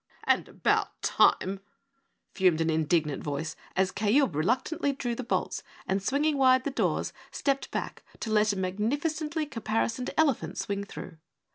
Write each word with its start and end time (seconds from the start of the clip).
"And 0.23 0.47
about 0.47 0.99
time," 1.03 1.59
fumed 2.33 2.59
an 2.59 2.71
indignant 2.71 3.23
voice, 3.23 3.55
as 3.75 3.91
Kayub 3.91 4.33
reluctantly 4.33 4.93
drew 4.93 5.13
the 5.13 5.21
bolts 5.23 5.61
and, 5.85 6.01
swinging 6.01 6.39
wide 6.39 6.63
the 6.63 6.71
doors, 6.71 7.13
stepped 7.29 7.69
back 7.69 8.01
to 8.21 8.31
let 8.31 8.51
a 8.51 8.55
magnificently 8.57 9.45
caparisoned 9.45 10.09
elephant 10.17 10.57
swing 10.57 10.83
through. 10.85 11.17